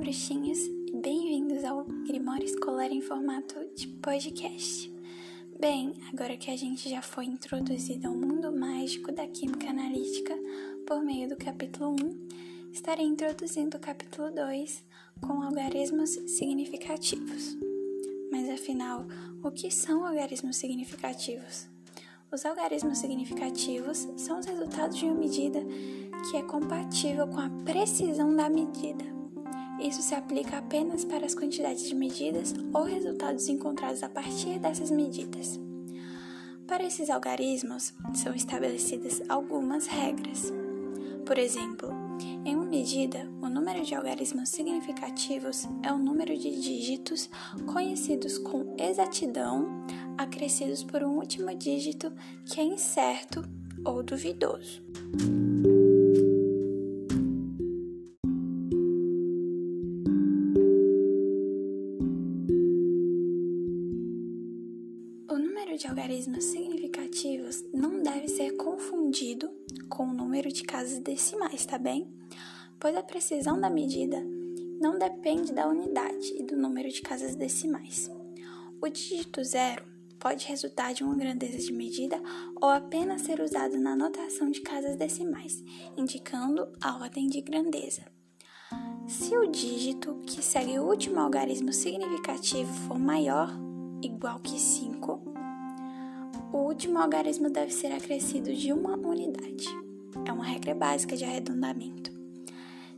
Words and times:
bruxinhos, 0.00 0.58
e 0.58 0.96
bem-vindos 0.96 1.62
ao 1.62 1.84
Grimório 1.84 2.46
Escolar 2.46 2.90
em 2.90 3.02
formato 3.02 3.54
de 3.76 3.86
podcast. 3.86 4.90
Bem, 5.60 5.92
agora 6.10 6.38
que 6.38 6.50
a 6.50 6.56
gente 6.56 6.88
já 6.88 7.02
foi 7.02 7.26
introduzido 7.26 8.08
ao 8.08 8.14
mundo 8.14 8.50
mágico 8.50 9.12
da 9.12 9.26
química 9.26 9.68
analítica 9.68 10.34
por 10.86 11.04
meio 11.04 11.28
do 11.28 11.36
capítulo 11.36 11.90
1, 11.90 12.72
estarei 12.72 13.04
introduzindo 13.04 13.76
o 13.76 13.80
capítulo 13.80 14.30
2 14.30 14.82
com 15.20 15.42
algarismos 15.42 16.08
significativos. 16.28 17.58
Mas 18.32 18.48
afinal, 18.48 19.04
o 19.44 19.50
que 19.50 19.70
são 19.70 20.06
algarismos 20.06 20.56
significativos? 20.56 21.68
Os 22.32 22.46
algarismos 22.46 22.96
significativos 22.96 24.08
são 24.16 24.38
os 24.38 24.46
resultados 24.46 24.96
de 24.96 25.04
uma 25.04 25.14
medida 25.14 25.60
que 26.30 26.38
é 26.38 26.42
compatível 26.42 27.28
com 27.28 27.40
a 27.40 27.50
precisão 27.66 28.34
da 28.34 28.48
medida. 28.48 29.19
Isso 29.80 30.02
se 30.02 30.14
aplica 30.14 30.58
apenas 30.58 31.04
para 31.04 31.24
as 31.24 31.34
quantidades 31.34 31.88
de 31.88 31.94
medidas 31.94 32.54
ou 32.72 32.84
resultados 32.84 33.48
encontrados 33.48 34.02
a 34.02 34.08
partir 34.08 34.58
dessas 34.58 34.90
medidas. 34.90 35.58
Para 36.66 36.84
esses 36.84 37.10
algarismos, 37.10 37.92
são 38.14 38.34
estabelecidas 38.34 39.22
algumas 39.28 39.86
regras. 39.86 40.52
Por 41.26 41.38
exemplo, 41.38 41.90
em 42.44 42.54
uma 42.54 42.64
medida, 42.64 43.28
o 43.40 43.48
número 43.48 43.82
de 43.82 43.94
algarismos 43.94 44.48
significativos 44.50 45.66
é 45.82 45.92
o 45.92 45.98
número 45.98 46.36
de 46.36 46.50
dígitos 46.50 47.28
conhecidos 47.66 48.38
com 48.38 48.74
exatidão 48.78 49.84
acrescidos 50.16 50.84
por 50.84 51.02
um 51.02 51.16
último 51.16 51.54
dígito 51.54 52.12
que 52.44 52.60
é 52.60 52.64
incerto 52.64 53.42
ou 53.84 54.02
duvidoso. 54.02 54.82
Número 65.60 65.76
de 65.76 65.86
algarismos 65.86 66.44
significativos 66.44 67.62
não 67.70 68.02
deve 68.02 68.28
ser 68.28 68.52
confundido 68.56 69.52
com 69.90 70.04
o 70.04 70.14
número 70.14 70.50
de 70.50 70.62
casas 70.62 70.98
decimais, 71.00 71.66
tá 71.66 71.76
bem? 71.76 72.10
Pois 72.78 72.96
a 72.96 73.02
precisão 73.02 73.60
da 73.60 73.68
medida 73.68 74.24
não 74.80 74.98
depende 74.98 75.52
da 75.52 75.68
unidade 75.68 76.32
e 76.34 76.42
do 76.42 76.56
número 76.56 76.88
de 76.88 77.02
casas 77.02 77.36
decimais. 77.36 78.10
O 78.80 78.88
dígito 78.88 79.44
zero 79.44 79.84
pode 80.18 80.46
resultar 80.46 80.94
de 80.94 81.04
uma 81.04 81.14
grandeza 81.14 81.58
de 81.58 81.74
medida 81.74 82.18
ou 82.56 82.70
apenas 82.70 83.20
ser 83.20 83.38
usado 83.42 83.78
na 83.78 83.94
notação 83.94 84.50
de 84.50 84.62
casas 84.62 84.96
decimais, 84.96 85.62
indicando 85.94 86.72
a 86.80 86.96
ordem 86.96 87.28
de 87.28 87.42
grandeza. 87.42 88.06
Se 89.06 89.36
o 89.36 89.46
dígito 89.46 90.22
que 90.26 90.42
segue 90.42 90.78
o 90.78 90.84
último 90.84 91.20
algarismo 91.20 91.70
significativo 91.70 92.72
for 92.86 92.98
maior, 92.98 93.50
igual 94.02 94.38
que 94.40 94.58
5, 94.58 94.89
o 94.89 94.89
último 96.80 96.98
algarismo 96.98 97.50
deve 97.50 97.70
ser 97.74 97.92
acrescido 97.92 98.54
de 98.54 98.72
uma 98.72 98.96
unidade. 98.96 99.68
É 100.24 100.32
uma 100.32 100.46
regra 100.46 100.74
básica 100.74 101.14
de 101.14 101.26
arredondamento. 101.26 102.10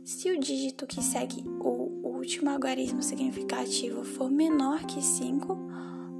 Se 0.05 0.31
o 0.31 0.39
dígito 0.39 0.87
que 0.87 1.03
segue 1.03 1.43
o 1.59 1.99
último 2.01 2.49
algarismo 2.49 3.03
significativo 3.03 4.05
for 4.05 4.31
menor 4.31 4.85
que 4.85 5.01
5, 5.01 5.53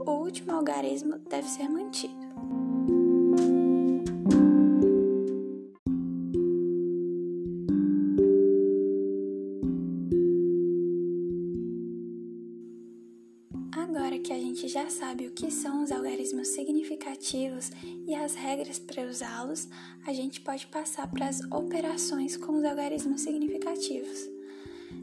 o 0.05 0.11
último 0.11 0.51
algarismo 0.51 1.17
deve 1.29 1.47
ser 1.47 1.69
mantido. 1.69 2.22
Que 14.23 14.31
a 14.31 14.39
gente 14.39 14.69
já 14.69 14.89
sabe 14.89 15.27
o 15.27 15.31
que 15.31 15.51
são 15.51 15.83
os 15.83 15.91
algarismos 15.91 16.47
significativos 16.47 17.69
e 18.07 18.15
as 18.15 18.33
regras 18.35 18.79
para 18.79 19.03
usá-los, 19.03 19.67
a 20.07 20.13
gente 20.13 20.39
pode 20.39 20.65
passar 20.67 21.11
para 21.11 21.27
as 21.27 21.41
operações 21.51 22.37
com 22.37 22.53
os 22.53 22.63
algarismos 22.63 23.19
significativos. 23.19 24.29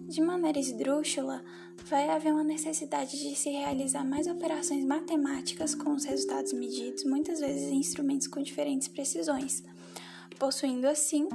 De 0.09 0.23
maneira 0.23 0.59
esdrúxula, 0.59 1.45
vai 1.85 2.09
haver 2.09 2.33
uma 2.33 2.43
necessidade 2.43 3.19
de 3.19 3.37
se 3.37 3.51
realizar 3.51 4.05
mais 4.05 4.27
operações 4.27 4.85
matemáticas 4.85 5.75
com 5.75 5.93
os 5.93 6.05
resultados 6.05 6.55
medidos, 6.55 7.05
muitas 7.05 7.41
vezes 7.41 7.69
em 7.69 7.77
instrumentos 7.77 8.27
com 8.27 8.41
diferentes 8.41 8.89
precisões, 8.89 9.63
possuindo 10.39 10.89
assim 10.89 11.29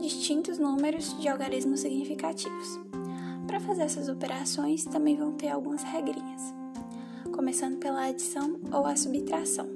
distintos 0.00 0.56
números 0.56 1.18
de 1.18 1.26
algarismos 1.26 1.80
significativos. 1.80 2.78
Para 3.46 3.58
fazer 3.58 3.82
essas 3.82 4.08
operações, 4.08 4.84
também 4.84 5.16
vão 5.16 5.32
ter 5.32 5.48
algumas 5.48 5.82
regrinhas, 5.82 6.61
começando 7.32 7.78
pela 7.78 8.04
adição 8.04 8.60
ou 8.70 8.86
a 8.86 8.94
subtração, 8.94 9.66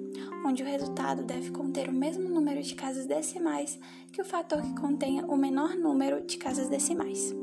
onde 0.45 0.63
o 0.63 0.67
resultado 0.67 1.25
deve 1.25 1.51
conter 1.51 1.89
o 1.89 1.93
mesmo 1.93 2.29
número 2.29 2.63
de 2.63 2.75
casas 2.75 3.07
decimais 3.07 3.79
que 4.13 4.21
o 4.21 4.25
fator 4.25 4.61
que 4.61 4.81
contenha 4.81 5.25
o 5.27 5.37
menor 5.37 5.75
número 5.75 6.21
de 6.25 6.37
casas 6.37 6.69
decimais. 6.69 7.35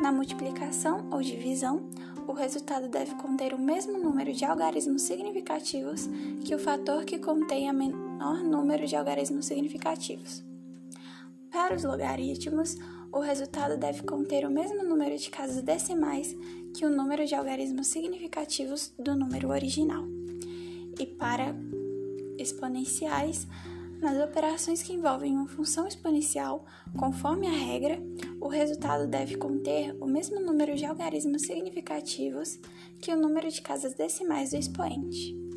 Na 0.00 0.12
multiplicação 0.12 1.08
ou 1.10 1.20
divisão, 1.20 1.88
o 2.26 2.32
resultado 2.32 2.86
deve 2.86 3.14
conter 3.16 3.52
o 3.52 3.58
mesmo 3.58 3.98
número 3.98 4.32
de 4.32 4.44
algarismos 4.44 5.02
significativos 5.02 6.08
que 6.44 6.54
o 6.54 6.58
fator 6.58 7.04
que 7.04 7.18
contém 7.18 7.68
o 7.70 7.74
menor 7.74 8.44
número 8.44 8.86
de 8.86 8.94
algarismos 8.94 9.46
significativos. 9.46 10.44
Para 11.50 11.74
os 11.74 11.82
logaritmos, 11.82 12.76
o 13.12 13.20
resultado 13.20 13.76
deve 13.76 14.02
conter 14.02 14.46
o 14.46 14.50
mesmo 14.50 14.84
número 14.84 15.16
de 15.16 15.30
casas 15.30 15.62
decimais 15.62 16.36
que 16.74 16.86
o 16.86 16.90
número 16.90 17.26
de 17.26 17.34
algarismos 17.34 17.88
significativos 17.88 18.92
do 18.98 19.16
número 19.16 19.48
original. 19.48 20.04
E 20.98 21.06
para 21.06 21.54
exponenciais, 22.38 23.46
nas 24.00 24.22
operações 24.22 24.82
que 24.82 24.92
envolvem 24.92 25.32
uma 25.32 25.48
função 25.48 25.86
exponencial, 25.86 26.64
conforme 26.98 27.46
a 27.46 27.50
regra, 27.50 28.00
o 28.40 28.48
resultado 28.48 29.06
deve 29.06 29.36
conter 29.36 29.94
o 30.00 30.06
mesmo 30.06 30.40
número 30.40 30.74
de 30.76 30.86
algarismos 30.86 31.42
significativos 31.42 32.58
que 33.00 33.12
o 33.12 33.16
número 33.16 33.50
de 33.50 33.60
casas 33.60 33.94
decimais 33.94 34.50
do 34.50 34.56
expoente. 34.56 35.49